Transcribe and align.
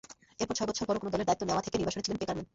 এরপর 0.41 0.55
ছয় 0.57 0.69
বছর 0.69 0.87
বড় 0.89 0.97
কোনো 1.01 1.11
দলের 1.13 1.27
দায়িত্ব 1.27 1.43
নেওয়া 1.47 1.65
থেকে 1.65 1.77
নির্বাসনে 1.77 2.05
ছিলেন 2.05 2.19
পেকারম্যান। 2.21 2.47